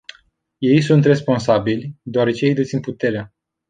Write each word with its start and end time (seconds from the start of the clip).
Ei 0.59 0.81
sunt 0.81 1.05
responsabili, 1.05 1.95
deoarece 2.03 2.45
ei 2.45 2.53
dețin 2.53 2.79
puterea. 2.79 3.33